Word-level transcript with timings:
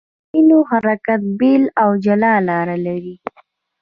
د 0.03 0.03
وینو 0.33 0.59
حرکت 0.71 1.21
بېل 1.39 1.63
او 1.81 1.89
جلا 2.05 2.33
لار 2.47 2.67
لري. 2.85 3.15